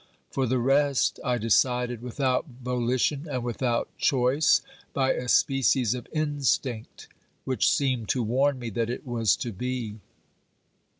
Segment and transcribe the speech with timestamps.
[0.31, 4.61] For the rest, I decided without volition and without choice,
[4.93, 7.07] by a species of instinct
[7.45, 9.97] which seemed to warn me that it was to be.